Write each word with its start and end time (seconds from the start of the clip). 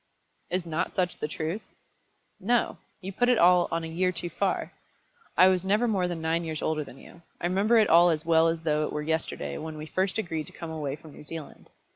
"Is 0.49 0.65
not 0.65 0.91
such 0.91 1.19
the 1.19 1.27
truth?" 1.27 1.61
"No; 2.39 2.79
you 3.01 3.13
put 3.13 3.29
it 3.29 3.37
all 3.37 3.67
on 3.69 3.83
a 3.83 3.87
year 3.87 4.11
too 4.11 4.31
far. 4.31 4.73
I 5.37 5.47
was 5.47 5.63
never 5.63 5.87
more 5.87 6.07
than 6.07 6.21
nine 6.23 6.43
years 6.43 6.63
older 6.63 6.83
than 6.83 6.97
you. 6.97 7.21
I 7.39 7.45
remember 7.45 7.77
it 7.77 7.87
all 7.87 8.09
as 8.09 8.25
well 8.25 8.47
as 8.47 8.61
though 8.61 8.83
it 8.87 8.91
were 8.93 9.03
yesterday 9.03 9.59
when 9.59 9.77
we 9.77 9.85
first 9.85 10.17
agreed 10.17 10.47
to 10.47 10.53
come 10.53 10.71
away 10.71 10.95
from 10.95 11.13
New 11.13 11.21
Zealand. 11.21 11.69